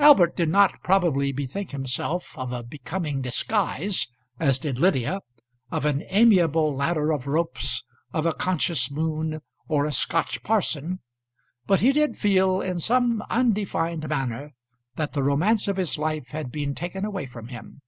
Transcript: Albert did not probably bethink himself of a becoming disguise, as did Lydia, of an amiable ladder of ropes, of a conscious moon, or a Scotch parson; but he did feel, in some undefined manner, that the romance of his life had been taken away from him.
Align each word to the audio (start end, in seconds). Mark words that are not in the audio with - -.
Albert 0.00 0.34
did 0.34 0.48
not 0.48 0.82
probably 0.82 1.30
bethink 1.30 1.70
himself 1.70 2.36
of 2.36 2.52
a 2.52 2.64
becoming 2.64 3.22
disguise, 3.22 4.08
as 4.40 4.58
did 4.58 4.76
Lydia, 4.76 5.20
of 5.70 5.86
an 5.86 6.02
amiable 6.08 6.74
ladder 6.74 7.12
of 7.12 7.28
ropes, 7.28 7.84
of 8.12 8.26
a 8.26 8.34
conscious 8.34 8.90
moon, 8.90 9.40
or 9.68 9.84
a 9.86 9.92
Scotch 9.92 10.42
parson; 10.42 10.98
but 11.68 11.78
he 11.78 11.92
did 11.92 12.16
feel, 12.18 12.60
in 12.60 12.80
some 12.80 13.22
undefined 13.30 14.08
manner, 14.08 14.52
that 14.96 15.12
the 15.12 15.22
romance 15.22 15.68
of 15.68 15.76
his 15.76 15.96
life 15.96 16.30
had 16.32 16.50
been 16.50 16.74
taken 16.74 17.04
away 17.04 17.24
from 17.24 17.46
him. 17.46 17.82